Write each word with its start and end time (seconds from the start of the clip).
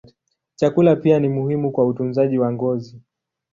Chakula 0.55 0.95
pia 0.95 1.19
ni 1.19 1.29
muhimu 1.29 1.71
kwa 1.71 1.85
utunzaji 1.85 2.37
wa 2.37 2.51
ngozi. 2.51 3.01